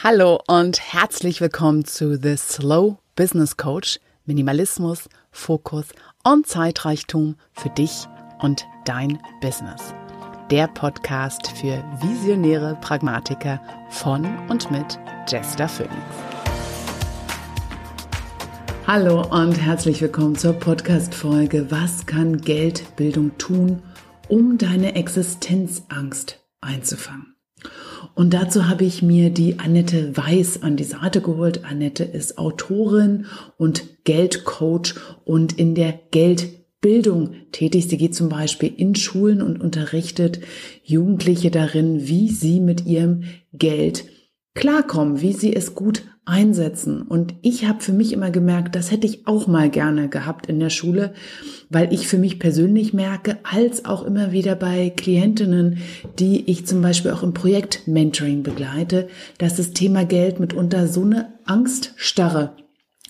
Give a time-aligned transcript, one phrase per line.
[0.00, 3.98] Hallo und herzlich willkommen zu The Slow Business Coach.
[4.26, 5.86] Minimalismus, Fokus
[6.22, 8.06] und Zeitreichtum für dich
[8.38, 9.92] und dein Business.
[10.52, 15.96] Der Podcast für visionäre Pragmatiker von und mit Jester Phoenix.
[18.86, 23.82] Hallo und herzlich willkommen zur Podcast-Folge Was kann Geldbildung tun,
[24.28, 27.37] um deine Existenzangst einzufangen?
[28.14, 31.64] Und dazu habe ich mir die Annette Weiß an die Seite geholt.
[31.64, 34.94] Annette ist Autorin und Geldcoach
[35.24, 37.88] und in der Geldbildung tätig.
[37.88, 40.40] Sie geht zum Beispiel in Schulen und unterrichtet
[40.82, 44.04] Jugendliche darin, wie sie mit ihrem Geld
[44.54, 47.02] klarkommen, wie sie es gut einsetzen.
[47.02, 50.60] Und ich habe für mich immer gemerkt, das hätte ich auch mal gerne gehabt in
[50.60, 51.14] der Schule,
[51.70, 55.78] weil ich für mich persönlich merke, als auch immer wieder bei Klientinnen,
[56.18, 61.02] die ich zum Beispiel auch im Projekt Mentoring begleite, dass das Thema Geld mitunter so
[61.02, 62.52] eine Angststarre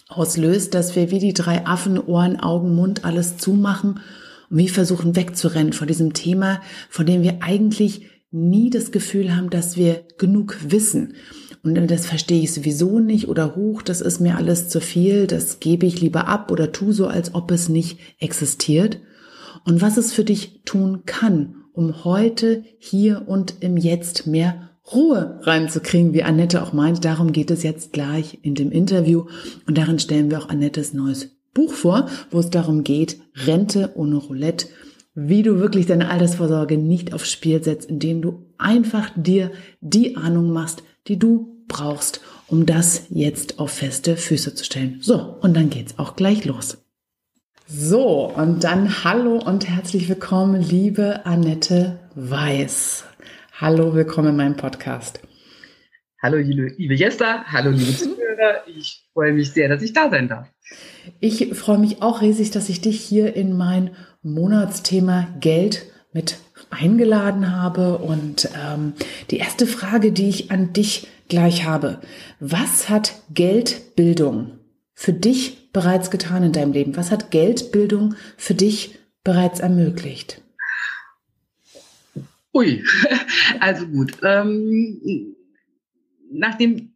[0.09, 4.01] auslöst, dass wir wie die drei Affen Ohren, Augen, Mund alles zumachen
[4.51, 9.51] und wie versuchen wegzurennen vor diesem Thema, von dem wir eigentlich nie das Gefühl haben,
[9.51, 11.15] dass wir genug wissen.
[11.63, 15.61] Und das verstehe ich sowieso nicht oder hoch, das ist mir alles zu viel, das
[15.61, 19.01] gebe ich lieber ab oder tu so, als ob es nicht existiert.
[19.65, 25.39] Und was es für dich tun kann, um heute, hier und im Jetzt mehr Ruhe
[25.43, 27.05] reinzukriegen, wie Annette auch meint.
[27.05, 29.27] Darum geht es jetzt gleich in dem Interview.
[29.67, 34.17] Und darin stellen wir auch Annettes neues Buch vor, wo es darum geht, Rente ohne
[34.17, 34.69] Roulette,
[35.15, 39.51] wie du wirklich deine Altersvorsorge nicht aufs Spiel setzt, indem du einfach dir
[39.81, 44.99] die Ahnung machst, die du brauchst, um das jetzt auf feste Füße zu stellen.
[45.01, 46.85] So, und dann geht's auch gleich los.
[47.67, 53.05] So, und dann hallo und herzlich willkommen, liebe Annette Weiß.
[53.59, 55.21] Hallo, willkommen in meinem Podcast.
[56.23, 58.67] Hallo, liebe Jester, hallo, liebe Zuhörer.
[58.67, 60.49] Ich freue mich sehr, dass ich da sein darf.
[61.21, 66.39] Ich freue mich auch riesig, dass ich dich hier in mein Monatsthema Geld mit
[66.71, 67.99] eingeladen habe.
[67.99, 68.95] Und ähm,
[69.31, 72.01] die erste Frage, die ich an dich gleich habe.
[72.41, 74.59] Was hat Geldbildung
[74.95, 76.97] für dich bereits getan in deinem Leben?
[76.97, 80.43] Was hat Geldbildung für dich bereits ermöglicht?
[82.55, 82.83] Ui,
[83.61, 84.17] also gut.
[84.23, 85.37] Ähm,
[86.31, 86.95] nachdem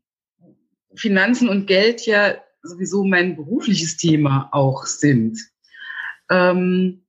[0.94, 5.38] Finanzen und Geld ja sowieso mein berufliches Thema auch sind,
[6.30, 7.01] ähm,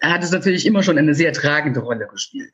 [0.00, 2.52] hat es natürlich immer schon eine sehr tragende Rolle gespielt.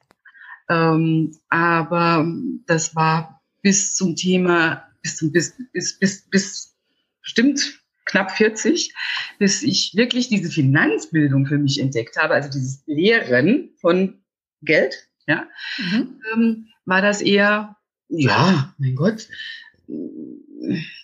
[0.68, 2.26] Ähm, aber
[2.66, 6.74] das war bis zum Thema, bis zum, bis, bis, bis, bis
[7.22, 8.94] bestimmt knapp 40,
[9.38, 14.22] bis ich wirklich diese Finanzbildung für mich entdeckt habe, also dieses Lehren von
[14.62, 15.48] Geld, ja,
[15.78, 16.20] mhm.
[16.32, 17.76] ähm, war das eher,
[18.08, 19.26] ja, mein Gott,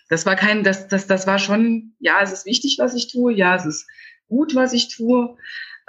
[0.09, 3.33] das war kein, das, das, das war schon, ja, es ist wichtig, was ich tue,
[3.33, 3.87] ja, es ist
[4.31, 5.37] gut, was ich tue,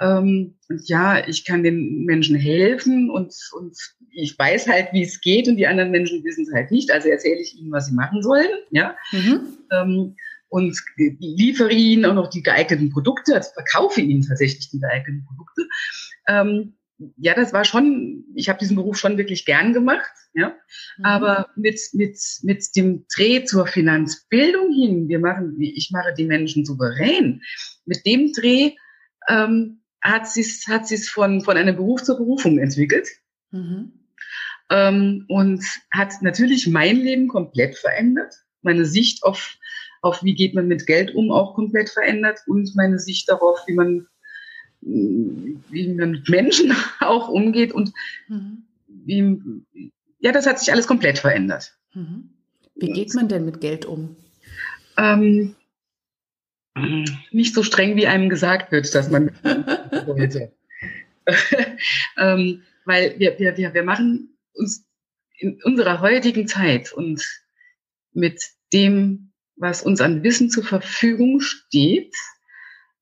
[0.00, 0.54] ähm,
[0.84, 3.76] ja, ich kann den Menschen helfen und, und
[4.10, 6.92] ich weiß halt, wie es geht und die anderen Menschen wissen es halt nicht.
[6.92, 8.50] Also erzähle ich ihnen, was sie machen sollen.
[8.70, 8.96] Ja.
[9.12, 9.40] Mhm.
[9.70, 10.16] Ähm,
[10.48, 10.76] und
[11.18, 15.62] liefere ihnen auch noch die geeigneten Produkte, also verkaufe ihnen tatsächlich die geeigneten Produkte.
[16.28, 16.74] Ähm,
[17.16, 20.54] ja, das war schon, ich habe diesen Beruf schon wirklich gern gemacht, ja.
[20.98, 21.04] Mhm.
[21.04, 26.64] Aber mit, mit, mit dem Dreh zur Finanzbildung hin, wir machen, ich mache die Menschen
[26.64, 27.42] souverän,
[27.84, 28.72] mit dem Dreh
[29.28, 33.08] ähm, hat sie es hat sie's von, von einem Beruf zur Berufung entwickelt.
[33.50, 33.92] Mhm.
[34.70, 38.34] Ähm, und hat natürlich mein Leben komplett verändert.
[38.62, 39.54] Meine Sicht auf,
[40.00, 43.74] auf wie geht man mit Geld um auch komplett verändert und meine Sicht darauf, wie
[43.74, 44.06] man,
[44.82, 47.92] wie man mit Menschen auch umgeht und
[48.28, 48.64] mhm.
[48.86, 49.38] wie,
[50.18, 51.76] ja, das hat sich alles komplett verändert.
[51.94, 52.30] Mhm.
[52.74, 54.16] Wie geht man denn mit Geld um?
[54.96, 55.54] Ähm,
[57.30, 59.30] nicht so streng, wie einem gesagt wird, dass man
[60.06, 60.52] sollte.
[62.16, 64.84] ähm, weil wir, wir, wir, wir machen uns
[65.38, 67.22] in unserer heutigen Zeit und
[68.12, 68.42] mit
[68.72, 72.14] dem, was uns an Wissen zur Verfügung steht,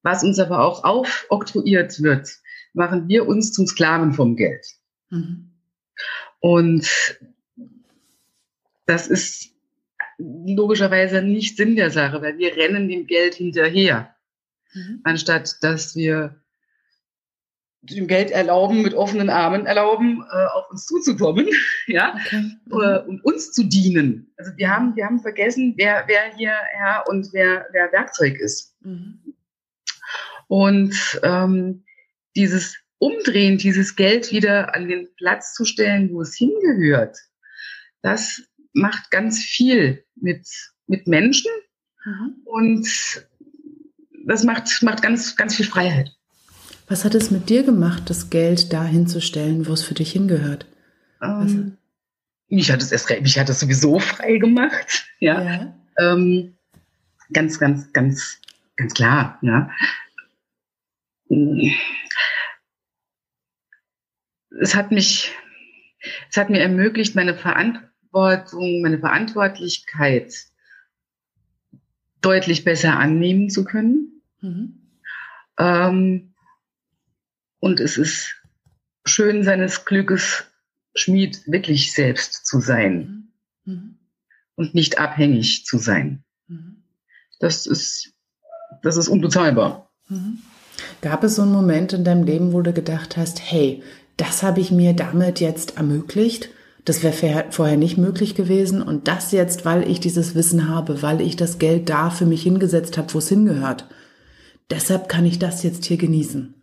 [0.02, 2.28] was uns aber auch aufoktroyiert wird,
[2.72, 4.66] machen wir uns zum Sklaven vom Geld.
[5.10, 5.50] Mhm.
[6.40, 7.18] Und
[8.86, 9.50] das ist
[10.18, 14.14] logischerweise nicht Sinn der Sache, weil wir rennen dem Geld hinterher,
[14.74, 15.00] mhm.
[15.04, 16.36] anstatt dass wir
[17.82, 21.48] dem Geld erlauben, mit offenen Armen erlauben, äh, auf uns zuzukommen,
[21.86, 22.42] ja, okay.
[22.66, 23.08] mhm.
[23.08, 24.32] und uns zu dienen.
[24.36, 28.76] Also wir haben, wir haben vergessen, wer, wer hier Herr und wer, wer Werkzeug ist.
[28.82, 29.34] Mhm.
[30.50, 31.84] Und ähm,
[32.34, 37.16] dieses Umdrehen, dieses Geld wieder an den Platz zu stellen, wo es hingehört,
[38.02, 38.42] das
[38.72, 40.44] macht ganz viel mit,
[40.88, 41.52] mit Menschen
[42.04, 42.34] mhm.
[42.46, 42.88] und
[44.26, 46.10] das macht, macht ganz, ganz viel Freiheit.
[46.88, 50.66] Was hat es mit dir gemacht, das Geld da hinzustellen, wo es für dich hingehört?
[51.22, 51.76] Ähm,
[52.48, 55.06] mich hat es erst, mich hat es sowieso frei gemacht.
[55.20, 55.42] Ja.
[55.44, 55.74] ja.
[55.96, 56.56] Ähm,
[57.32, 58.40] ganz, ganz, ganz,
[58.74, 59.38] ganz klar.
[59.42, 59.70] Ja.
[64.60, 65.32] Es hat mich,
[66.28, 70.34] es hat mir ermöglicht, meine Verantwortung, meine Verantwortlichkeit
[72.20, 74.22] deutlich besser annehmen zu können.
[74.40, 74.98] Mhm.
[75.58, 76.34] Ähm,
[77.60, 78.34] und es ist
[79.04, 80.46] schön, seines Glückes
[80.94, 83.30] Schmied wirklich selbst zu sein
[83.64, 83.72] mhm.
[83.72, 83.98] mhm.
[84.56, 86.24] und nicht abhängig zu sein.
[86.48, 86.82] Mhm.
[87.38, 88.14] Das ist,
[88.82, 89.90] das ist unbezahlbar.
[91.02, 93.82] Gab es so einen Moment in deinem Leben, wo du gedacht hast, hey,
[94.16, 96.50] das habe ich mir damit jetzt ermöglicht?
[96.84, 98.82] Das wäre vorher nicht möglich gewesen.
[98.82, 102.42] Und das jetzt, weil ich dieses Wissen habe, weil ich das Geld da für mich
[102.42, 103.86] hingesetzt habe, wo es hingehört.
[104.70, 106.54] Deshalb kann ich das jetzt hier genießen.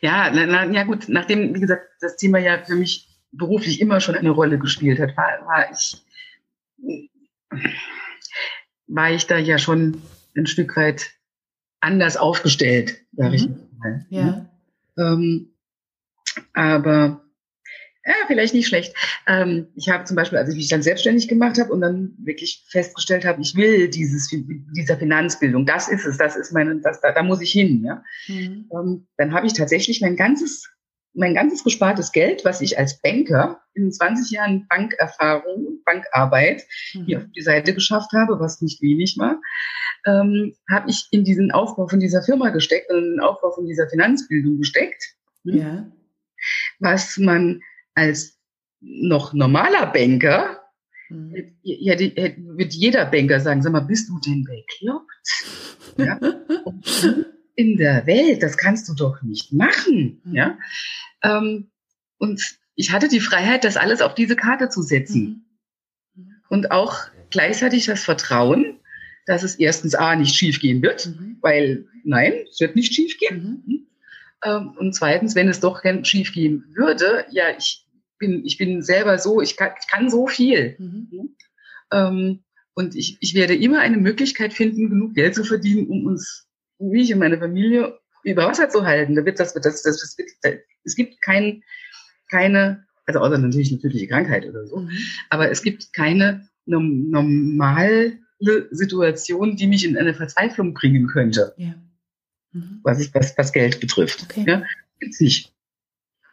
[0.00, 4.00] Ja, na, na, ja gut, nachdem, wie gesagt, das Thema ja für mich beruflich immer
[4.00, 6.02] schon eine Rolle gespielt hat, war, war ich
[8.88, 10.02] war ich da ja schon
[10.38, 11.10] ein Stück weit
[11.80, 13.34] anders aufgestellt, sage mhm.
[13.34, 13.48] ich
[13.78, 14.06] mal.
[14.10, 14.24] Ja.
[14.24, 14.50] Ne?
[14.98, 15.54] Ähm,
[16.52, 17.22] aber
[18.04, 18.94] ja, vielleicht nicht schlecht.
[19.26, 22.64] Ähm, ich habe zum Beispiel, als ich mich dann selbstständig gemacht habe und dann wirklich
[22.70, 24.30] festgestellt habe, ich will dieses
[24.74, 27.84] dieser Finanzbildung, das ist es, das ist meine, das, da, da muss ich hin.
[27.84, 28.02] Ja?
[28.26, 28.70] Mhm.
[28.72, 30.68] Ähm, dann habe ich tatsächlich mein ganzes
[31.14, 36.62] mein ganzes gespartes Geld, was ich als Banker in 20 Jahren Bankerfahrung und Bankarbeit
[36.94, 37.04] mhm.
[37.04, 39.40] hier auf die Seite geschafft habe, was nicht wenig war,
[40.06, 43.66] ähm, habe ich in diesen Aufbau von dieser Firma gesteckt und in den Aufbau von
[43.66, 45.02] dieser Finanzbildung gesteckt.
[45.44, 45.90] Ja.
[46.78, 47.62] Was man
[47.94, 48.38] als
[48.80, 50.60] noch normaler Banker,
[51.08, 51.56] mhm.
[51.62, 55.08] ja, die, wird jeder Banker sagen, sag mal, bist du denn bekloppt?
[55.96, 56.20] Ja?
[57.58, 60.20] in der Welt, das kannst du doch nicht machen.
[60.22, 60.34] Mhm.
[60.34, 60.58] Ja?
[61.22, 61.72] Ähm,
[62.18, 62.40] und
[62.76, 65.44] ich hatte die Freiheit, das alles auf diese Karte zu setzen.
[66.14, 66.34] Mhm.
[66.48, 68.77] Und auch gleichzeitig das Vertrauen,
[69.28, 71.36] dass es erstens A nicht schiefgehen wird, mhm.
[71.42, 73.62] weil nein, es wird nicht schiefgehen.
[73.66, 73.86] Mhm.
[74.42, 77.86] Ähm, und zweitens, wenn es doch schiefgehen würde, ja, ich
[78.18, 80.76] bin, ich bin selber so, ich kann, ich kann so viel.
[80.78, 81.36] Mhm.
[81.92, 82.40] Ähm,
[82.72, 86.48] und ich, ich werde immer eine Möglichkeit finden, genug Geld zu verdienen, um uns
[86.78, 89.14] mich und meine Familie über Wasser zu halten.
[89.14, 90.30] Da wird das, das, das, das wird,
[90.84, 91.62] es gibt kein,
[92.30, 94.90] keine, also außer natürlich eine tödliche Krankheit oder so, mhm.
[95.28, 96.48] aber es gibt keine
[98.40, 101.54] normale Situation, die mich in eine Verzweiflung bringen könnte.
[101.56, 101.74] Ja.
[102.52, 102.80] Mhm.
[102.82, 104.24] Was, ich, was, was Geld betrifft.
[104.24, 104.44] Okay.
[104.46, 104.62] Ja,
[105.00, 105.52] gibt's nicht.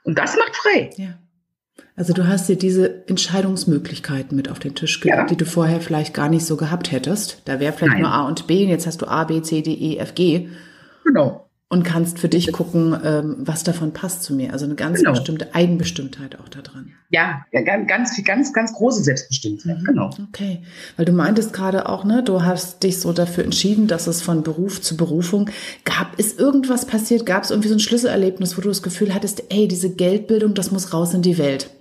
[0.03, 0.91] Und das macht frei.
[0.97, 1.19] Ja.
[1.95, 5.25] Also du hast dir diese Entscheidungsmöglichkeiten mit auf den Tisch gelegt, ja.
[5.25, 7.41] die du vorher vielleicht gar nicht so gehabt hättest.
[7.45, 8.01] Da wäre vielleicht Nein.
[8.03, 10.49] nur A und B und jetzt hast du A, B, C, D, E, F, G.
[11.03, 11.44] Genau.
[11.67, 14.53] Und kannst für dich gucken, ähm, was davon passt zu mir.
[14.53, 15.11] Also eine ganz genau.
[15.11, 16.91] bestimmte Eigenbestimmtheit auch da dran.
[17.09, 19.79] Ja, ganz, ganz, ganz, ganz große Selbstbestimmtheit.
[19.79, 19.83] Mhm.
[19.83, 20.09] Genau.
[20.29, 20.61] Okay.
[20.95, 24.43] Weil du meintest gerade auch, ne, du hast dich so dafür entschieden, dass es von
[24.43, 25.49] Beruf zu Berufung
[25.85, 26.19] gab.
[26.19, 27.25] Ist irgendwas passiert?
[27.25, 30.71] Gab es irgendwie so ein Schlüsselerlebnis, wo du das Gefühl hattest, ey, diese Geldbildung, das
[30.71, 31.71] muss raus in die Welt?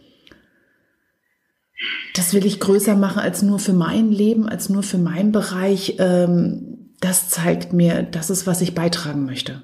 [2.15, 5.97] Das will ich größer machen als nur für mein Leben, als nur für meinen Bereich.
[5.99, 9.63] Ähm, das zeigt mir, das ist, was ich beitragen möchte.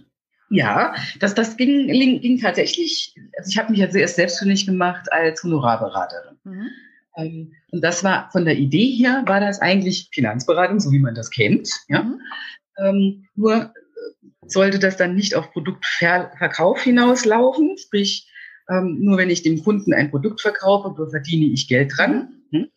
[0.51, 5.11] Ja, das, das ging, ging, ging tatsächlich, also ich habe mich ja zuerst selbstständig gemacht
[5.13, 6.39] als Honorarberaterin.
[6.43, 6.71] Mhm.
[7.17, 11.15] Ähm, und das war von der Idee her, war das eigentlich Finanzberatung, so wie man
[11.15, 11.71] das kennt.
[11.89, 12.03] Ja?
[12.03, 12.21] Mhm.
[12.79, 13.71] Ähm, nur äh,
[14.49, 18.29] sollte das dann nicht auf Produktverkauf hinauslaufen, sprich,
[18.69, 22.59] ähm, nur wenn ich dem Kunden ein Produkt verkaufe, verdiene ich Geld dran, mhm.
[22.59, 22.71] hm?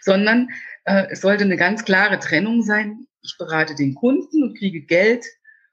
[0.00, 0.48] sondern
[0.84, 3.06] äh, es sollte eine ganz klare Trennung sein.
[3.22, 5.24] Ich berate den Kunden und kriege Geld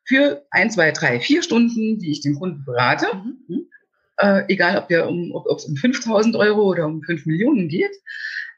[0.05, 3.07] für ein, zwei, drei, vier Stunden, die ich den Kunden berate.
[3.13, 3.37] Mhm.
[3.47, 3.67] Hm?
[4.17, 7.95] Äh, egal, ob der um, ob es um 5000 Euro oder um 5 Millionen geht.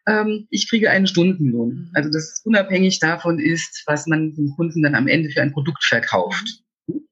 [0.07, 1.69] Ähm, ich kriege einen Stundenlohn.
[1.69, 1.91] Mhm.
[1.93, 5.83] Also das unabhängig davon ist, was man dem Kunden dann am Ende für ein Produkt
[5.83, 6.63] verkauft.
[6.87, 6.95] Mhm.
[6.95, 7.07] Hm?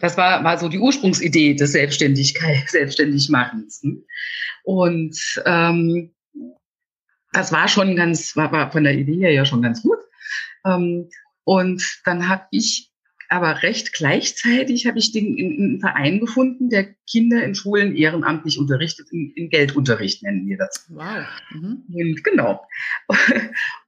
[0.00, 3.82] Das war, war so die Ursprungsidee des Selbstständigkeit, Selbstständigmachens.
[4.64, 6.14] Und ähm,
[7.32, 9.98] das war schon ganz, war, war von der Idee her ja schon ganz gut.
[10.64, 11.08] Ähm,
[11.44, 12.87] und dann habe ich
[13.28, 17.94] aber recht gleichzeitig habe ich den in, in einen Verein gefunden, der Kinder in Schulen
[17.94, 20.86] ehrenamtlich unterrichtet, in, in Geldunterricht nennen wir das.
[20.88, 21.26] Wow.
[21.52, 21.84] Mhm.
[21.92, 22.66] Und genau.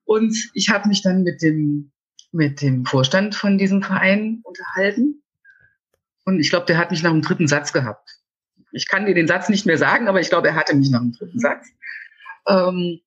[0.05, 1.93] Und ich habe mich dann mit dem,
[2.33, 5.23] mit dem Vorstand von diesem Verein unterhalten.
[6.25, 8.11] Und ich glaube, der hat mich nach dem dritten Satz gehabt.
[8.73, 11.01] ich kann dir den Satz nicht mehr sagen, aber ich glaube, er hatte mich nach
[11.01, 11.67] dem dritten Satz.
[12.47, 13.01] Ähm,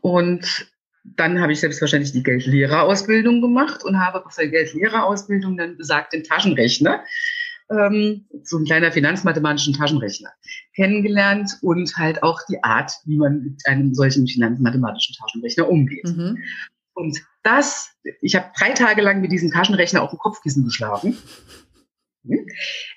[0.00, 0.71] und
[1.04, 7.04] dann habe ich selbstverständlich die Geldlehrerausbildung gemacht und habe auf der Geldlehrerausbildung dann besagten Taschenrechner,
[7.70, 10.30] ähm, so ein kleiner finanzmathematischen Taschenrechner,
[10.74, 16.04] kennengelernt und halt auch die Art, wie man mit einem solchen finanzmathematischen Taschenrechner umgeht.
[16.04, 16.38] Mhm.
[16.94, 17.90] Und das,
[18.20, 21.16] ich habe drei Tage lang mit diesem Taschenrechner auf dem Kopfkissen geschlafen.
[22.24, 22.46] Hm?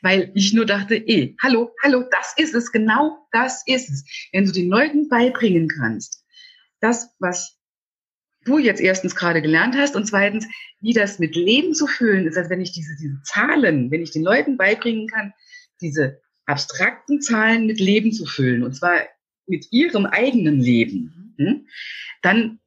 [0.02, 4.06] Weil ich nur dachte, eh, hallo, hallo, das ist es, genau das ist es.
[4.34, 6.24] Wenn du den Leuten beibringen kannst,
[6.82, 7.55] das, was
[8.46, 10.48] du jetzt erstens gerade gelernt hast und zweitens,
[10.80, 14.12] wie das mit Leben zu füllen ist, also wenn ich diese, diese Zahlen, wenn ich
[14.12, 15.34] den Leuten beibringen kann,
[15.82, 19.02] diese abstrakten Zahlen mit Leben zu füllen, und zwar
[19.48, 21.68] mit ihrem eigenen Leben, hm,
[22.22, 22.60] dann,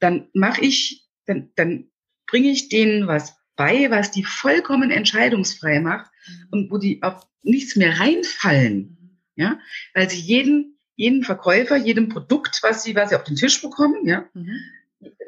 [0.00, 1.88] dann mache ich, dann, dann
[2.26, 6.46] bringe ich denen was bei, was die vollkommen entscheidungsfrei macht mhm.
[6.50, 9.18] und wo die auf nichts mehr reinfallen, mhm.
[9.36, 9.58] ja,
[9.94, 14.06] weil sie jeden, jeden Verkäufer, jedem Produkt, was sie, was sie auf den Tisch bekommen,
[14.06, 14.60] ja, mhm.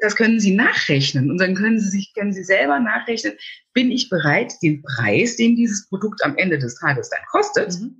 [0.01, 3.33] Das können sie nachrechnen und dann können sie sich, können sie selber nachrechnen,
[3.73, 7.95] bin ich bereit, den Preis, den dieses Produkt am Ende des Tages dann kostet, mhm.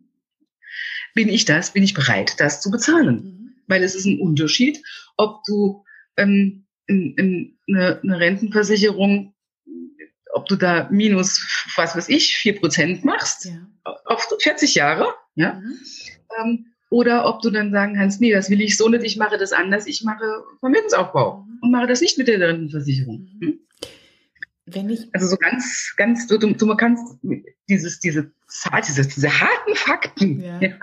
[1.14, 3.54] bin ich das, bin ich bereit, das zu bezahlen, mhm.
[3.68, 4.82] weil es ist ein Unterschied,
[5.18, 5.84] ob du
[6.18, 9.36] ähm, in, in eine, eine Rentenversicherung
[10.32, 11.42] ob du da minus,
[11.76, 13.68] was weiß ich, vier Prozent machst, ja.
[14.06, 15.80] auf 40 Jahre, ja, mhm.
[16.40, 19.38] ähm, oder ob du dann sagen kannst, nee, das will ich so nicht, ich mache
[19.38, 21.46] das anders, ich mache Vermögensaufbau.
[21.62, 23.30] Und mache das nicht mit der Rentenversicherung.
[23.40, 23.46] Mhm.
[23.46, 23.60] Hm?
[24.66, 27.18] Wenn ich also so ganz, ganz, du, du, du kannst
[27.68, 28.32] dieses, diese
[28.88, 30.60] diese, diese harten Fakten, ja.
[30.60, 30.76] Ja,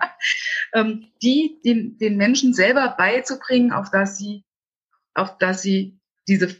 [0.74, 4.44] ähm, die den, den Menschen selber beizubringen, auf dass sie,
[5.14, 6.56] auf dass sie diese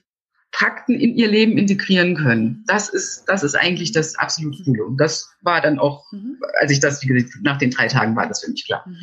[0.53, 2.65] Fakten in ihr Leben integrieren können.
[2.67, 4.85] Das ist, das ist eigentlich das absolut Coole.
[4.85, 6.39] Und das war dann auch, mhm.
[6.61, 8.97] als ich das, wie gesagt, nach den drei Tagen war das für mich klar, mhm.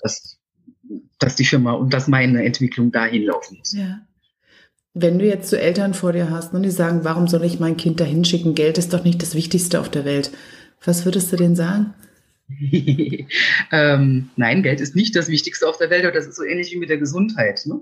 [0.00, 0.38] dass,
[1.18, 3.72] dass die Firma und dass meine Entwicklung dahin laufen muss.
[3.72, 4.00] Ja.
[4.92, 7.76] Wenn du jetzt so Eltern vor dir hast und die sagen, warum soll ich mein
[7.76, 8.54] Kind dahin schicken?
[8.54, 10.32] Geld ist doch nicht das Wichtigste auf der Welt.
[10.84, 11.94] Was würdest du denen sagen?
[13.70, 16.72] ähm, nein, Geld ist nicht das Wichtigste auf der Welt, aber das ist so ähnlich
[16.72, 17.64] wie mit der Gesundheit.
[17.66, 17.80] Ne?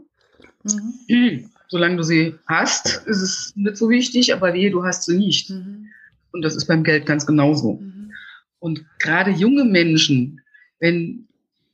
[1.09, 5.17] Mhm solange du sie hast, ist es nicht so wichtig, aber wehe, du hast sie
[5.17, 5.51] nicht.
[5.51, 5.89] Mhm.
[6.33, 7.75] Und das ist beim Geld ganz genauso.
[7.75, 8.13] Mhm.
[8.59, 10.41] Und gerade junge Menschen,
[10.81, 11.28] wenn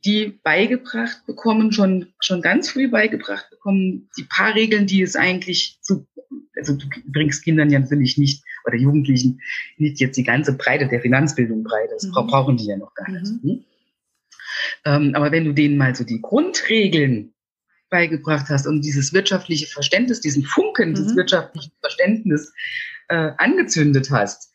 [0.05, 5.79] die beigebracht bekommen, schon, schon ganz früh beigebracht bekommen, die paar Regeln, die es eigentlich
[5.81, 6.07] zu,
[6.55, 9.41] also du bringst Kindern ja natürlich nicht, oder Jugendlichen,
[9.77, 12.11] nicht jetzt die ganze Breite der Finanzbildung breit, das mhm.
[12.11, 13.25] brauchen die ja noch gar nicht.
[13.25, 13.49] Mhm.
[13.49, 13.65] Hm?
[14.85, 17.33] Ähm, aber wenn du denen mal so die Grundregeln
[17.89, 20.95] beigebracht hast und dieses wirtschaftliche Verständnis, diesen Funken mhm.
[20.95, 22.53] des wirtschaftlichen Verständnisses
[23.09, 24.51] äh, angezündet hast,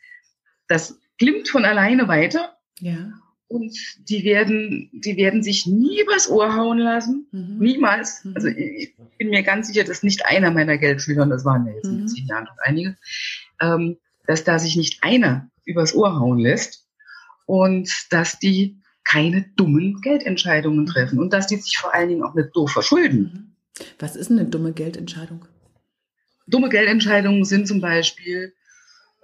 [0.69, 2.57] das klimmt von alleine weiter.
[2.79, 3.13] Ja.
[3.51, 3.77] Und
[4.09, 7.27] die werden, die werden sich nie übers Ohr hauen lassen.
[7.33, 7.59] Mhm.
[7.59, 8.25] Niemals.
[8.25, 8.33] Mhm.
[8.37, 11.73] Also ich bin mir ganz sicher, dass nicht einer meiner Geldschüler, und das waren ja
[11.73, 12.07] jetzt in mhm.
[12.07, 12.97] zehn Jahren noch einige,
[13.61, 13.97] ähm,
[14.29, 16.87] dass da sich nicht einer übers Ohr hauen lässt
[17.45, 22.35] und dass die keine dummen Geldentscheidungen treffen und dass die sich vor allen Dingen auch
[22.35, 23.57] nicht doof verschulden.
[23.79, 23.85] Mhm.
[23.99, 25.45] Was ist eine dumme Geldentscheidung?
[26.47, 28.55] Dumme Geldentscheidungen sind zum Beispiel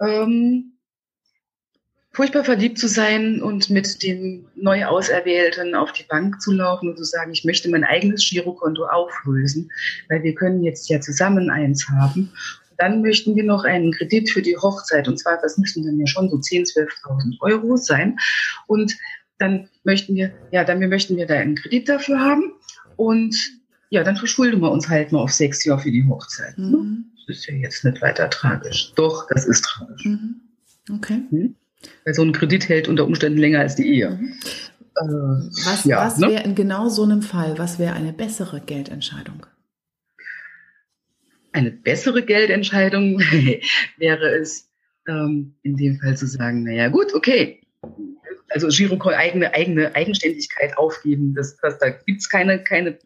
[0.01, 0.76] ähm,
[2.17, 6.97] furchtbar verliebt zu sein und mit dem neu Auserwählten auf die Bank zu laufen und
[6.97, 9.69] zu sagen, ich möchte mein eigenes Girokonto auflösen,
[10.09, 12.33] weil wir können jetzt ja zusammen eins haben.
[12.79, 16.07] Dann möchten wir noch einen Kredit für die Hochzeit und zwar, das müssen dann ja
[16.07, 18.17] schon so 10.000, 12.000 Euro sein.
[18.65, 18.97] Und
[19.37, 22.51] dann möchten wir, ja, dann möchten wir da einen Kredit dafür haben
[22.95, 23.37] und
[23.91, 26.57] ja, dann verschulden wir uns halt mal auf sechs Jahre für die Hochzeit.
[26.57, 26.77] Ne?
[26.77, 27.05] Mhm.
[27.27, 28.91] Das ist ja jetzt nicht weiter tragisch.
[28.95, 30.03] Doch, das ist tragisch.
[30.03, 30.41] Mhm.
[30.89, 31.21] Okay.
[31.29, 31.55] Mhm.
[32.05, 34.11] Weil so ein Kredit hält unter Umständen länger als die Ehe.
[34.11, 34.33] Mhm.
[34.95, 35.03] Äh,
[35.65, 36.29] was ja, was ne?
[36.29, 39.45] wäre in genau so einem Fall, was wäre eine bessere Geldentscheidung?
[41.51, 43.19] Eine bessere Geldentscheidung
[43.97, 44.69] wäre es,
[45.07, 47.61] ähm, in dem Fall zu sagen, naja gut, okay,
[48.49, 52.97] also Girokonto eigene, eigene Eigenständigkeit aufgeben, das, das, da gibt's keine, keine,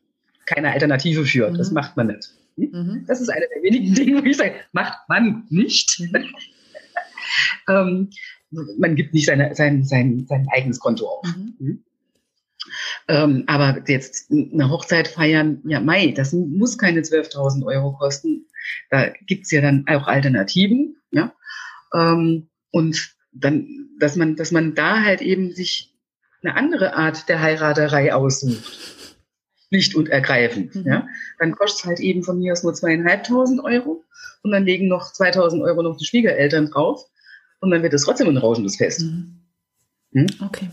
[0.46, 1.50] keine Alternative für.
[1.50, 1.58] Mhm.
[1.58, 2.30] Das macht man nicht.
[2.58, 2.70] Hm?
[2.72, 3.06] Mhm.
[3.08, 6.00] Das ist eine der wenigen Dinge, wo ich sage, macht man nicht.
[6.00, 6.26] Mhm.
[7.70, 8.10] ähm,
[8.52, 11.26] man gibt nicht seine, sein, sein, sein eigenes Konto auf.
[11.26, 11.54] Mhm.
[11.60, 11.84] Hm?
[13.08, 18.46] Ähm, aber jetzt eine Hochzeit feiern, ja, Mai, das muss keine 12.000 Euro kosten.
[18.90, 20.98] Da gibt's ja dann auch Alternativen.
[21.12, 21.34] Ja?
[21.94, 25.96] Ähm, und dann, dass man, dass man da halt eben sich
[26.44, 29.18] eine andere Art der Heiraterei aussucht.
[29.72, 30.76] Nicht und ergreifend.
[30.76, 30.86] Mhm.
[30.86, 31.08] Ja?
[31.40, 34.04] Dann kostet es halt eben von mir aus nur zweieinhalbtausend Euro
[34.44, 37.10] und dann legen noch 2000 Euro noch die Schwiegereltern drauf
[37.62, 39.02] und dann wird es trotzdem ein rauschendes Fest.
[39.02, 39.42] Mhm.
[40.14, 40.28] Hm?
[40.46, 40.70] Okay.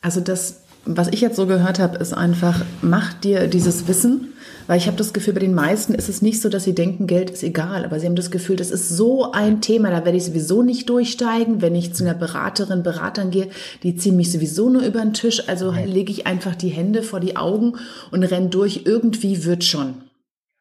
[0.00, 4.34] Also das, was ich jetzt so gehört habe, ist einfach, mach dir dieses Wissen,
[4.66, 7.06] weil ich habe das Gefühl, bei den meisten ist es nicht so, dass sie denken,
[7.06, 10.16] Geld ist egal, aber sie haben das Gefühl, das ist so ein Thema, da werde
[10.16, 13.50] ich sowieso nicht durchsteigen, wenn ich zu einer Beraterin, Beratern gehe,
[13.82, 17.20] die ziehen mich sowieso nur über den Tisch, also lege ich einfach die Hände vor
[17.20, 17.74] die Augen
[18.10, 20.04] und renn durch, irgendwie wird schon.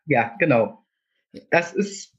[0.06, 0.84] Ja, genau.
[1.50, 2.13] Das ist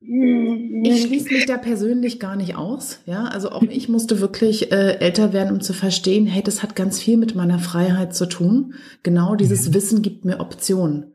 [0.00, 3.00] ich schließe mich da persönlich gar nicht aus.
[3.04, 6.76] Ja, also auch ich musste wirklich äh, älter werden, um zu verstehen, hey, das hat
[6.76, 8.74] ganz viel mit meiner Freiheit zu tun.
[9.02, 9.74] Genau dieses mhm.
[9.74, 11.14] Wissen gibt mir Optionen.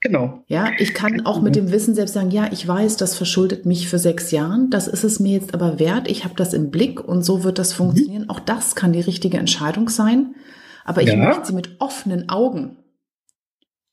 [0.00, 0.44] Genau.
[0.46, 3.88] Ja, ich kann auch mit dem Wissen selbst sagen, ja, ich weiß, das verschuldet mich
[3.88, 4.70] für sechs Jahren.
[4.70, 6.08] Das ist es mir jetzt aber wert.
[6.08, 8.24] Ich habe das im Blick und so wird das funktionieren.
[8.24, 8.30] Mhm.
[8.30, 10.36] Auch das kann die richtige Entscheidung sein.
[10.84, 11.16] Aber ich ja.
[11.16, 12.78] möchte sie mit offenen Augen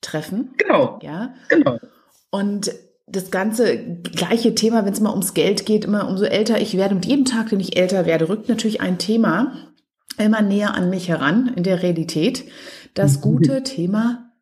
[0.00, 0.54] treffen.
[0.56, 0.98] Genau.
[1.02, 1.34] Ja.
[1.48, 1.78] Genau.
[2.30, 2.70] Und
[3.06, 6.94] das ganze gleiche Thema, wenn es mal ums Geld geht, immer umso älter ich werde,
[6.94, 9.52] mit jedem Tag, den ich älter werde, rückt natürlich ein Thema
[10.18, 12.44] immer näher an mich heran in der Realität.
[12.94, 14.32] Das gute Thema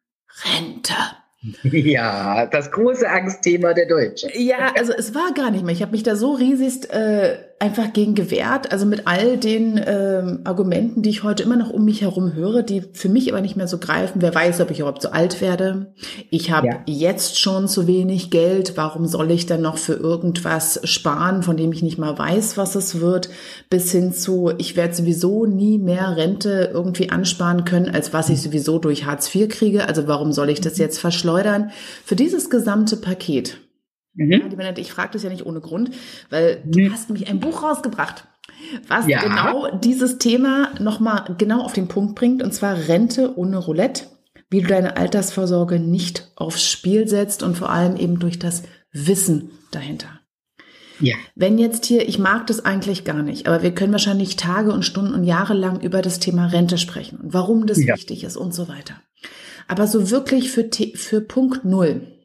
[0.45, 0.95] Rente.
[1.65, 4.31] Ja, das große Angstthema der Deutschen.
[4.33, 5.75] Ja, also es war gar nicht mehr.
[5.75, 8.73] Ich habe mich da so riesigst äh, einfach gegen gewehrt.
[8.73, 12.63] Also mit all den ähm, Argumenten, die ich heute immer noch um mich herum höre,
[12.63, 14.21] die für mich aber nicht mehr so greifen.
[14.21, 15.95] Wer weiß, ob ich überhaupt so alt werde.
[16.31, 16.75] Ich habe ja.
[16.87, 18.77] jetzt schon zu wenig Geld.
[18.77, 22.75] Warum soll ich dann noch für irgendwas sparen, von dem ich nicht mal weiß, was
[22.75, 23.31] es wird?
[23.71, 28.43] Bis hin zu, ich werde sowieso nie mehr Rente irgendwie ansparen können, als was ich
[28.43, 29.89] sowieso durch Hartz IV kriege.
[29.89, 31.23] Also warum soll ich das jetzt verschleudern?
[31.23, 31.71] schleudern
[32.05, 33.59] für dieses gesamte Paket.
[34.15, 34.33] Mhm.
[34.33, 35.91] Ja, die Vanette, ich frage das ja nicht ohne Grund,
[36.31, 36.93] weil du mhm.
[36.93, 38.27] hast nämlich ein Buch rausgebracht,
[38.89, 39.23] was ja.
[39.23, 44.07] genau dieses Thema nochmal genau auf den Punkt bringt, und zwar Rente ohne Roulette,
[44.51, 49.51] wie du deine Altersvorsorge nicht aufs Spiel setzt und vor allem eben durch das Wissen
[49.71, 50.21] dahinter.
[51.01, 51.17] Ja.
[51.35, 54.85] Wenn jetzt hier, ich mag das eigentlich gar nicht, aber wir können wahrscheinlich Tage und
[54.85, 57.95] Stunden und Jahre lang über das Thema Rente sprechen und warum das ja.
[57.95, 58.95] wichtig ist und so weiter.
[59.69, 62.22] Aber so wirklich für, für Punkt Null.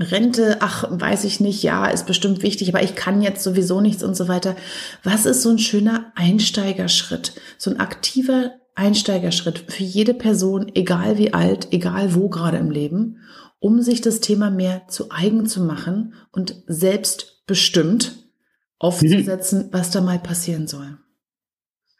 [0.00, 4.02] Rente, ach, weiß ich nicht, ja, ist bestimmt wichtig, aber ich kann jetzt sowieso nichts
[4.02, 4.56] und so weiter.
[5.02, 7.34] Was ist so ein schöner Einsteigerschritt?
[7.58, 13.18] So ein aktiver Einsteigerschritt für jede Person, egal wie alt, egal wo gerade im Leben,
[13.58, 18.16] um sich das Thema mehr zu eigen zu machen und selbstbestimmt
[18.78, 20.98] aufzusetzen, was da mal passieren soll.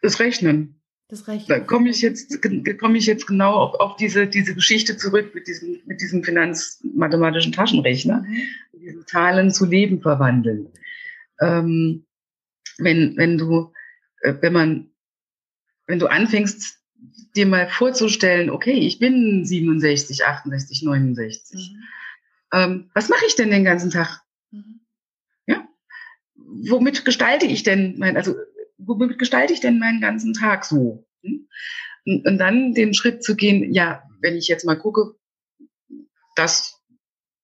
[0.01, 0.80] Das Rechnen.
[1.11, 1.51] Das reicht.
[1.51, 2.41] Da komme ich jetzt,
[2.79, 7.51] komme ich jetzt genau auf, auf, diese, diese Geschichte zurück mit diesem, mit diesem finanzmathematischen
[7.53, 8.43] Taschenrechner, mhm.
[8.81, 10.69] diese Zahlen zu Leben verwandeln.
[11.41, 12.07] Ähm,
[12.79, 13.73] wenn, wenn du,
[14.21, 14.91] äh, wenn man,
[15.87, 16.79] wenn du anfängst,
[17.35, 21.73] dir mal vorzustellen, okay, ich bin 67, 68, 69.
[21.73, 21.83] Mhm.
[22.53, 24.21] Ähm, was mache ich denn den ganzen Tag?
[24.53, 24.81] Mhm.
[25.47, 25.69] Ja?
[26.37, 28.37] Womit gestalte ich denn mein, also
[28.87, 31.07] womit gestalte ich denn meinen ganzen Tag so?
[31.23, 31.49] Hm?
[32.07, 35.15] Und, und dann den Schritt zu gehen, ja, wenn ich jetzt mal gucke,
[36.37, 36.81] das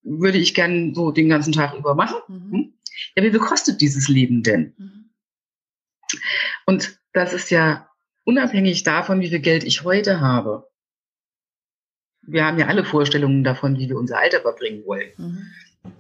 [0.03, 2.17] würde ich gern so den ganzen Tag über machen.
[2.29, 2.53] Mhm.
[2.53, 2.73] Hm?
[3.15, 4.75] Ja, wie viel kostet dieses Leben denn?
[4.79, 5.11] Mhm.
[6.65, 7.91] Und das ist ja
[8.25, 10.69] unabhängig davon, wie viel Geld ich heute habe.
[12.23, 15.13] Wir haben ja alle Vorstellungen davon, wie wir unser Alter verbringen wollen.
[15.17, 15.47] Mhm.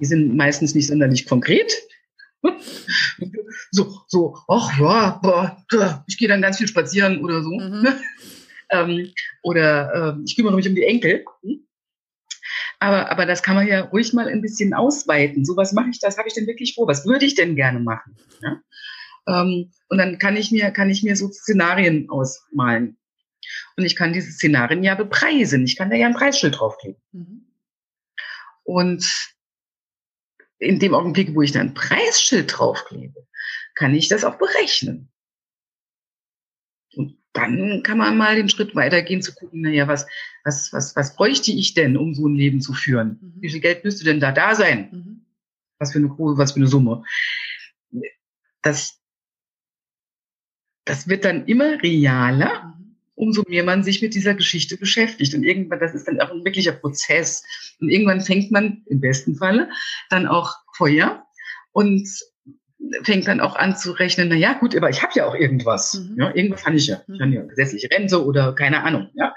[0.00, 1.72] Die sind meistens nicht sonderlich konkret.
[3.70, 5.64] So, so, ach ja, boah,
[6.06, 7.50] ich gehe dann ganz viel spazieren oder so.
[7.50, 7.86] Mhm.
[8.70, 11.24] ähm, oder ähm, ich kümmere mich um die Enkel.
[11.42, 11.66] Hm?
[12.78, 15.44] Aber, aber das kann man ja ruhig mal ein bisschen ausweiten.
[15.44, 16.86] So, was mache ich, das habe ich denn wirklich vor?
[16.86, 18.16] Was würde ich denn gerne machen?
[18.42, 18.60] Ja?
[19.28, 22.98] Ähm, und dann kann ich mir, kann ich mir so Szenarien ausmalen.
[23.76, 25.64] Und ich kann diese Szenarien ja bepreisen.
[25.64, 27.00] Ich kann da ja ein Preisschild draufkleben.
[27.12, 27.46] Mhm.
[28.64, 29.04] Und
[30.58, 33.26] in dem Augenblick, wo ich da ein Preisschild draufklebe,
[33.74, 35.10] kann ich das auch berechnen.
[36.94, 40.06] Und dann kann man mal den Schritt weitergehen zu gucken, naja, was,
[40.44, 43.18] was, was, was bräuchte ich denn, um so ein Leben zu führen?
[43.20, 43.42] Mhm.
[43.42, 44.88] Wie viel Geld müsste denn da da sein?
[44.90, 45.26] Mhm.
[45.78, 47.04] Was für eine große, was für eine Summe?
[48.62, 48.98] Das,
[50.86, 52.74] das wird dann immer realer.
[52.78, 52.85] Mhm
[53.16, 55.34] umso mehr man sich mit dieser Geschichte beschäftigt.
[55.34, 57.42] Und irgendwann, das ist dann auch ein wirklicher Prozess.
[57.80, 59.68] Und irgendwann fängt man im besten Falle
[60.10, 61.26] dann auch Feuer
[61.72, 62.08] und
[63.02, 65.94] fängt dann auch an zu rechnen, na ja, gut, aber ich habe ja auch irgendwas.
[65.94, 66.16] Mhm.
[66.20, 67.02] Ja, irgendwas habe ich ja.
[67.12, 69.08] Ich habe ja gesetzliche Rente oder keine Ahnung.
[69.14, 69.34] Ja.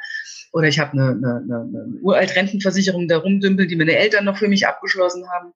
[0.52, 4.38] Oder ich habe eine, eine, eine, eine uralt Rentenversicherung da rumdümpeln, die meine Eltern noch
[4.38, 5.54] für mich abgeschlossen haben.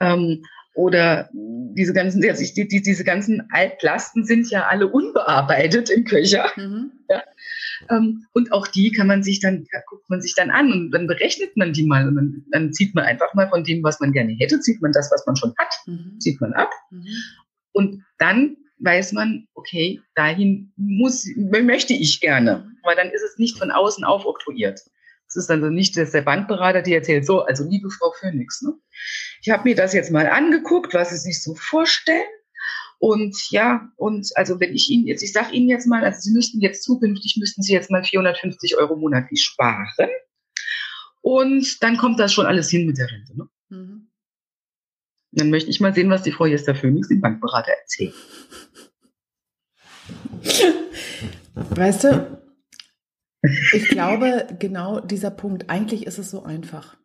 [0.00, 0.44] Ähm,
[0.78, 6.52] oder diese ganzen, die, die, diese ganzen Altlasten sind ja alle unbearbeitet im Köcher.
[6.54, 6.92] Mhm.
[7.08, 7.22] Ja.
[7.90, 11.08] Ähm, und auch die kann man sich dann, guckt man sich dann an und dann
[11.08, 14.12] berechnet man die mal und dann, dann zieht man einfach mal von dem, was man
[14.12, 16.20] gerne hätte, zieht man das, was man schon hat, mhm.
[16.20, 16.70] zieht man ab.
[16.92, 17.06] Mhm.
[17.72, 22.70] Und dann weiß man, okay, dahin muss, möchte ich gerne.
[22.84, 24.80] Weil dann ist es nicht von außen aufoktroyiert.
[25.28, 28.72] Es ist dann nicht dass der Bankberater, der erzählt, so, also liebe Frau Phoenix, ne?
[29.42, 32.26] ich habe mir das jetzt mal angeguckt, was Sie sich so vorstellen.
[32.98, 36.32] Und ja, und also wenn ich Ihnen jetzt, ich sage Ihnen jetzt mal, also Sie
[36.32, 40.08] müssten jetzt zukünftig, müssten Sie jetzt mal 450 Euro monatlich sparen.
[41.20, 43.36] Und dann kommt das schon alles hin mit der Rente.
[43.36, 43.48] Ne?
[43.68, 44.08] Mhm.
[45.30, 48.14] Dann möchte ich mal sehen, was die Frau Jester Phoenix, dem Bankberater, erzählt.
[51.54, 52.47] Weißt du,
[53.42, 56.96] ich glaube, genau dieser Punkt, eigentlich ist es so einfach.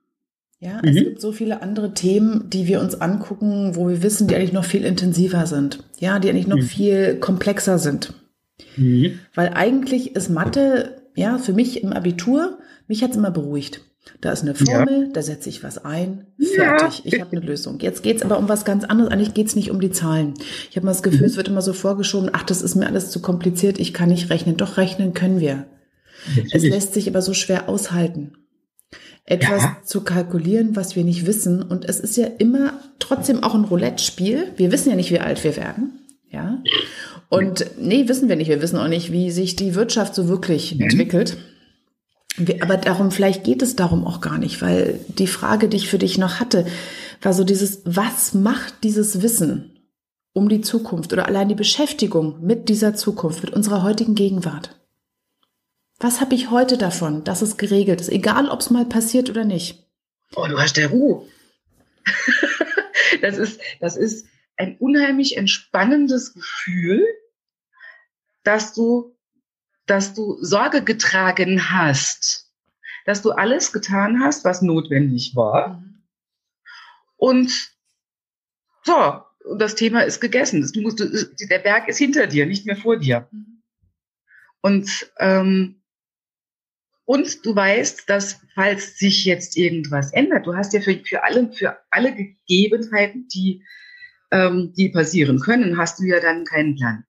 [0.60, 0.88] Ja, mhm.
[0.88, 4.54] es gibt so viele andere Themen, die wir uns angucken, wo wir wissen, die eigentlich
[4.54, 5.84] noch viel intensiver sind.
[6.00, 6.64] Ja, die eigentlich noch mhm.
[6.64, 8.14] viel komplexer sind.
[8.78, 9.20] Mhm.
[9.36, 13.82] Weil eigentlich ist Mathe, ja, für mich im Abitur, mich hat es immer beruhigt.
[14.20, 15.10] Da ist eine Formel, ja.
[15.14, 17.00] da setze ich was ein, fertig.
[17.00, 17.02] Ja.
[17.06, 17.80] Ich habe eine Lösung.
[17.80, 19.12] Jetzt geht es aber um was ganz anderes.
[19.12, 20.34] Eigentlich geht es nicht um die Zahlen.
[20.70, 21.28] Ich habe mal das Gefühl, mhm.
[21.28, 24.30] es wird immer so vorgeschoben, ach, das ist mir alles zu kompliziert, ich kann nicht
[24.30, 24.58] rechnen.
[24.58, 25.66] Doch rechnen können wir.
[26.28, 26.54] Natürlich.
[26.54, 28.34] Es lässt sich aber so schwer aushalten.
[29.26, 29.78] Etwas ja.
[29.86, 31.62] zu kalkulieren, was wir nicht wissen.
[31.62, 34.52] Und es ist ja immer trotzdem auch ein Roulette-Spiel.
[34.58, 36.00] Wir wissen ja nicht, wie alt wir werden.
[36.30, 36.62] Ja.
[37.30, 38.50] Und nee, wissen wir nicht.
[38.50, 40.82] Wir wissen auch nicht, wie sich die Wirtschaft so wirklich mhm.
[40.82, 41.38] entwickelt.
[42.62, 46.00] Aber darum, vielleicht geht es darum auch gar nicht, weil die Frage, die ich für
[46.00, 46.66] dich noch hatte,
[47.22, 49.70] war so dieses, was macht dieses Wissen
[50.34, 54.83] um die Zukunft oder allein die Beschäftigung mit dieser Zukunft, mit unserer heutigen Gegenwart?
[56.04, 59.46] Was habe ich heute davon, dass es geregelt ist, egal ob es mal passiert oder
[59.46, 59.88] nicht?
[60.36, 61.26] Oh, du hast der Ruhe.
[63.22, 67.06] das ist, das ist ein unheimlich entspannendes Gefühl,
[68.44, 69.16] dass du
[69.86, 72.52] dass du Sorge getragen hast,
[73.06, 75.80] dass du alles getan hast, was notwendig war.
[75.80, 76.04] Mhm.
[77.16, 77.76] Und
[78.84, 79.22] so,
[79.58, 80.70] das Thema ist gegessen.
[80.74, 83.28] Du musst, der Berg ist hinter dir, nicht mehr vor dir.
[83.32, 83.64] Mhm.
[84.62, 85.83] Und, ähm,
[87.06, 91.52] und du weißt, dass falls sich jetzt irgendwas ändert, du hast ja für, für alle,
[91.52, 93.64] für alle Gegebenheiten, die
[94.34, 97.06] ähm, die passieren können, hast du ja dann keinen Plan,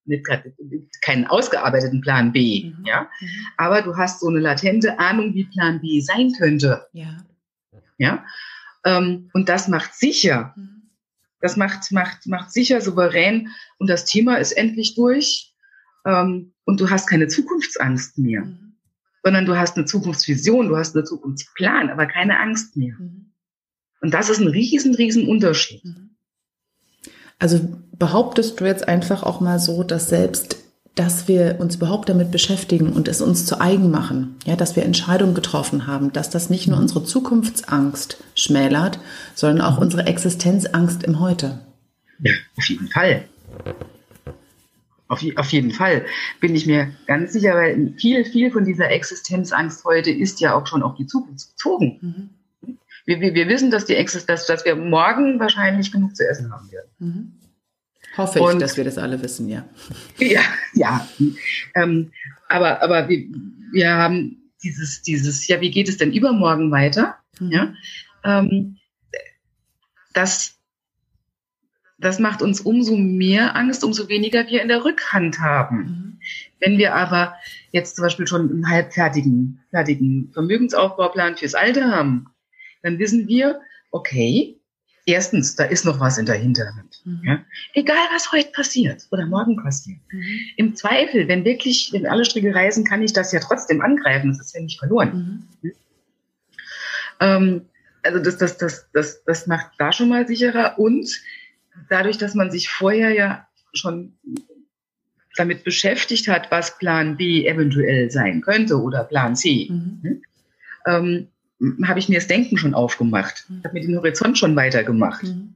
[1.00, 2.64] keinen ausgearbeiteten Plan B.
[2.64, 2.84] Mhm.
[2.84, 3.08] Ja?
[3.18, 3.28] Mhm.
[3.56, 6.86] Aber du hast so eine latente Ahnung, wie Plan B sein könnte.
[6.92, 7.16] Ja.
[7.96, 8.26] Ja.
[8.84, 10.52] Ähm, und das macht sicher.
[10.54, 10.90] Mhm.
[11.40, 13.48] Das macht, macht, macht sicher, souverän.
[13.78, 15.54] Und das Thema ist endlich durch.
[16.04, 18.42] Ähm, und du hast keine Zukunftsangst mehr.
[18.44, 18.63] Mhm.
[19.24, 22.94] Sondern du hast eine Zukunftsvision, du hast einen Zukunftsplan, aber keine Angst mehr.
[22.98, 23.32] Mhm.
[24.00, 25.82] Und das ist ein riesen, riesen Unterschied.
[25.82, 26.10] Mhm.
[27.38, 27.60] Also
[27.98, 30.58] behauptest du jetzt einfach auch mal so, dass selbst,
[30.94, 34.84] dass wir uns überhaupt damit beschäftigen und es uns zu eigen machen, ja, dass wir
[34.84, 36.82] Entscheidungen getroffen haben, dass das nicht nur mhm.
[36.82, 38.98] unsere Zukunftsangst schmälert,
[39.34, 39.84] sondern auch mhm.
[39.84, 41.60] unsere Existenzangst im Heute.
[42.20, 43.24] Ja, auf jeden Fall.
[45.08, 46.06] Auf, auf, jeden Fall
[46.40, 50.66] bin ich mir ganz sicher, weil viel, viel von dieser Existenzangst heute ist ja auch
[50.66, 51.98] schon auf die Zukunft bezogen.
[52.00, 52.30] Mhm
[53.04, 56.52] wir, wir, wir wissen, dass, die Exist dass, dass wir morgen wahrscheinlich genug zu essen
[56.52, 56.90] haben werden.
[56.98, 57.32] Mhm.
[58.16, 59.68] Hoffe ich, Und, dass wir das alle wissen, ja.
[60.18, 61.08] Ja, ja.
[61.74, 62.12] Ähm,
[62.48, 63.26] aber aber wir,
[63.72, 67.16] wir haben dieses, dieses, ja, wie geht es denn übermorgen weiter?
[67.40, 67.50] Mhm.
[67.50, 67.74] Ja,
[68.24, 68.76] ähm,
[70.12, 70.53] das,
[72.04, 75.76] das macht uns umso mehr Angst, umso weniger wir in der Rückhand haben.
[75.76, 76.18] Mhm.
[76.60, 77.34] Wenn wir aber
[77.72, 82.26] jetzt zum Beispiel schon einen halbfertigen fertigen Vermögensaufbauplan fürs Alter haben,
[82.82, 84.58] dann wissen wir, okay,
[85.06, 87.00] erstens, da ist noch was in der Hinterhand.
[87.04, 87.22] Mhm.
[87.24, 87.44] Ja?
[87.74, 90.00] Egal, was heute passiert oder morgen passiert.
[90.10, 90.40] Mhm.
[90.56, 94.28] Im Zweifel, wenn wirklich, wenn alle Stricke reisen, kann ich das ja trotzdem angreifen.
[94.28, 95.48] Das ist ja nicht verloren.
[95.62, 95.72] Mhm.
[97.20, 97.62] Ähm,
[98.02, 101.08] also das, das, das, das, das macht da schon mal sicherer und
[101.88, 104.16] dadurch, dass man sich vorher ja schon
[105.36, 110.00] damit beschäftigt hat, was Plan B eventuell sein könnte oder Plan C, mhm.
[110.02, 110.22] Hm,
[110.86, 111.28] ähm,
[111.86, 113.62] habe ich mir das Denken schon aufgemacht, mhm.
[113.64, 115.24] habe mir den Horizont schon weitergemacht.
[115.24, 115.54] Mhm.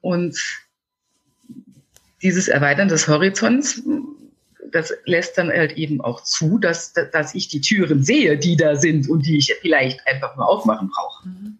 [0.00, 0.38] Und
[2.22, 3.82] dieses Erweitern des Horizonts,
[4.70, 8.76] das lässt dann halt eben auch zu, dass, dass ich die Türen sehe, die da
[8.76, 11.28] sind und die ich vielleicht einfach nur aufmachen brauche.
[11.28, 11.58] Mhm.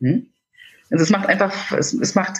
[0.00, 0.26] Hm?
[0.90, 2.38] Also es macht einfach, es, es macht,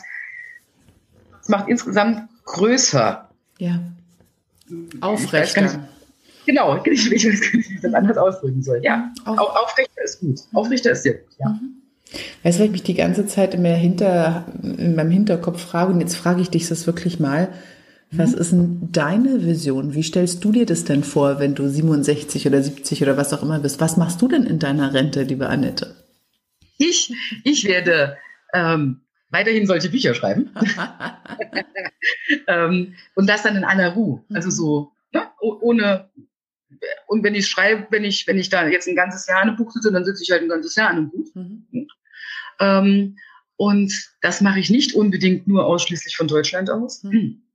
[1.41, 3.29] es macht insgesamt größer.
[3.59, 3.81] Ja.
[5.01, 5.89] Aufrechter.
[6.47, 8.81] Genau, ich, ich weiß gar nicht, wie ich das anders ausdrücken soll.
[8.83, 10.41] Ja, Auf, Aufrichter ist gut.
[10.53, 11.49] Aufrichter ist sehr gut, ja.
[11.49, 11.77] Mhm.
[12.43, 16.01] Weißt du, was ich mich die ganze Zeit in, Hinter, in meinem Hinterkopf frage, und
[16.01, 17.51] jetzt frage ich dich das wirklich mal,
[18.11, 18.39] was mhm.
[18.39, 19.95] ist denn deine Vision?
[19.95, 23.43] Wie stellst du dir das denn vor, wenn du 67 oder 70 oder was auch
[23.43, 23.81] immer bist?
[23.81, 25.95] Was machst du denn in deiner Rente, liebe Annette?
[26.79, 28.17] Ich, ich werde
[28.53, 30.55] ähm, weiterhin solche Bücher schreiben.
[32.47, 34.25] ähm, und das dann in aller Ruhe.
[34.33, 34.53] Also mhm.
[34.53, 35.29] so, ne?
[35.41, 36.11] ohne,
[37.07, 39.57] und wenn ich schreibe, wenn ich, wenn ich da jetzt ein ganzes Jahr an einem
[39.57, 41.35] Buch sitze, dann sitze ich halt ein ganzes Jahr an einem Buch.
[41.35, 41.89] Mhm.
[42.61, 43.17] Ähm,
[43.57, 47.03] und das mache ich nicht unbedingt nur ausschließlich von Deutschland aus.
[47.03, 47.43] Mhm.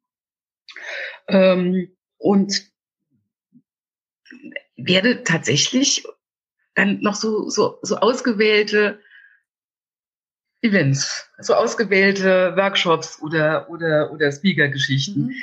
[1.28, 2.72] Ähm, und
[4.76, 6.06] werde tatsächlich
[6.76, 9.00] dann noch so, so, so ausgewählte
[10.66, 15.28] Events, so ausgewählte Workshops oder, oder, oder Speaker-Geschichten.
[15.28, 15.36] Mhm.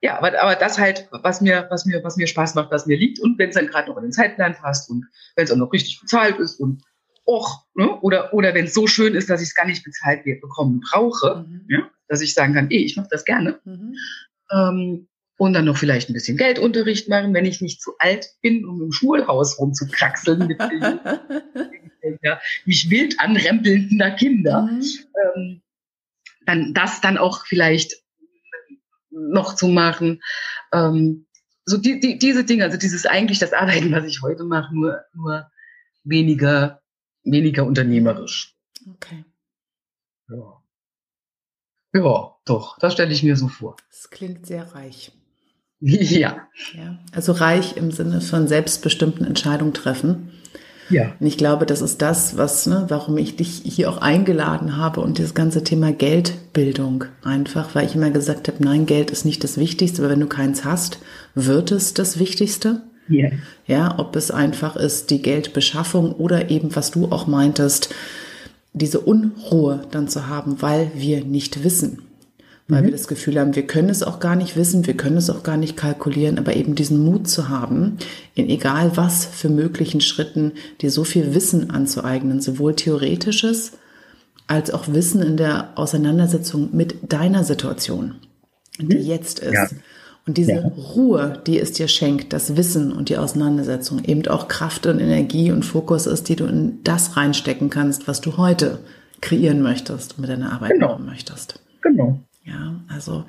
[0.00, 2.98] Ja, aber, aber das halt, was mir, was mir, was mir Spaß macht, was mir
[2.98, 5.56] liegt und wenn es dann gerade noch in den Zeitplan passt und wenn es auch
[5.56, 6.82] noch richtig bezahlt ist und
[7.26, 7.98] och, ne?
[8.00, 11.46] oder, oder wenn es so schön ist, dass ich es gar nicht bezahlt bekommen brauche,
[11.48, 11.66] mhm.
[11.68, 11.90] ja?
[12.08, 13.60] dass ich sagen kann, eh, ich mache das gerne.
[13.64, 13.94] Mhm.
[14.52, 18.64] Ähm, und dann noch vielleicht ein bisschen Geldunterricht machen, wenn ich nicht zu alt bin,
[18.64, 20.60] um im Schulhaus rumzukraxeln mit
[22.22, 24.62] ja, mich wild anrempelnder Kinder.
[24.62, 24.82] Mhm.
[25.36, 25.62] Ähm,
[26.46, 27.94] dann das dann auch vielleicht
[29.10, 30.22] noch zu machen.
[30.72, 31.26] Ähm,
[31.64, 35.00] so die, die, diese Dinge, also dieses eigentlich das Arbeiten, was ich heute mache, nur,
[35.14, 35.50] nur
[36.04, 36.82] weniger,
[37.22, 38.54] weniger unternehmerisch.
[38.86, 39.24] Okay.
[40.28, 40.60] Ja.
[41.94, 43.76] Ja, doch, das stelle ich mir so vor.
[43.88, 45.12] Das klingt sehr reich.
[46.14, 46.38] Ja.
[46.74, 46.98] ja.
[47.12, 50.30] Also reich im Sinne von selbstbestimmten Entscheidungen treffen.
[50.88, 51.12] Ja.
[51.18, 55.00] Und ich glaube, das ist das, was, ne, warum ich dich hier auch eingeladen habe
[55.00, 59.44] und das ganze Thema Geldbildung einfach, weil ich immer gesagt habe, nein, Geld ist nicht
[59.44, 60.98] das Wichtigste, aber wenn du keins hast,
[61.34, 62.82] wird es das Wichtigste.
[63.08, 63.28] Ja.
[63.66, 67.94] Ja, ob es einfach ist, die Geldbeschaffung oder eben, was du auch meintest,
[68.72, 72.03] diese Unruhe dann zu haben, weil wir nicht wissen
[72.68, 72.86] weil mhm.
[72.86, 75.42] wir das Gefühl haben, wir können es auch gar nicht wissen, wir können es auch
[75.42, 77.98] gar nicht kalkulieren, aber eben diesen Mut zu haben,
[78.34, 83.72] in egal was für möglichen Schritten dir so viel Wissen anzueignen, sowohl theoretisches
[84.46, 88.16] als auch Wissen in der Auseinandersetzung mit deiner Situation,
[88.78, 89.02] die mhm.
[89.02, 89.52] jetzt ist.
[89.52, 89.68] Ja.
[90.26, 90.60] Und diese ja.
[90.94, 95.52] Ruhe, die es dir schenkt, das Wissen und die Auseinandersetzung, eben auch Kraft und Energie
[95.52, 98.78] und Fokus ist, die du in das reinstecken kannst, was du heute
[99.20, 100.92] kreieren möchtest und mit deiner Arbeit genau.
[100.92, 101.60] machen möchtest.
[101.82, 102.20] Genau.
[102.46, 103.24] Ja, also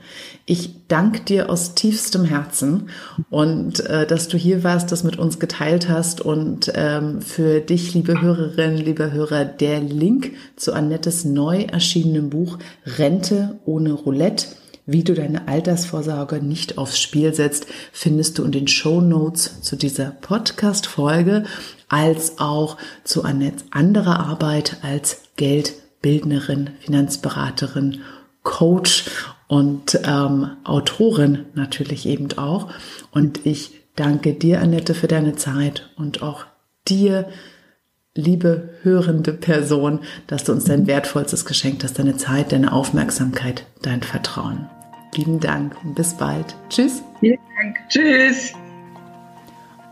[0.45, 2.89] ich danke dir aus tiefstem Herzen
[3.29, 7.93] und äh, dass du hier warst, das mit uns geteilt hast und ähm, für dich,
[7.93, 14.47] liebe Hörerinnen, liebe Hörer, der Link zu Annettes neu erschienenem Buch Rente ohne Roulette,
[14.85, 19.77] wie du deine Altersvorsorge nicht aufs Spiel setzt, findest du in den Show Notes zu
[19.77, 21.45] dieser Podcast-Folge,
[21.87, 22.75] als auch
[23.05, 28.01] zu Annettes anderer Arbeit als Geldbildnerin, Finanzberaterin
[28.45, 29.05] Coach
[29.47, 32.69] und ähm, Autorin natürlich eben auch.
[33.11, 36.45] Und ich danke dir, Annette, für deine Zeit und auch
[36.87, 37.27] dir,
[38.13, 44.01] liebe hörende Person, dass du uns dein wertvollstes Geschenk hast, deine Zeit, deine Aufmerksamkeit, dein
[44.01, 44.69] Vertrauen.
[45.15, 46.55] Lieben Dank und bis bald.
[46.69, 47.01] Tschüss.
[47.19, 47.77] Vielen Dank.
[47.89, 48.53] Tschüss.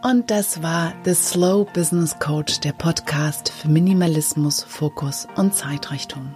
[0.03, 6.35] Und das war The Slow Business Coach, der Podcast für Minimalismus, Fokus und Zeitrichtung.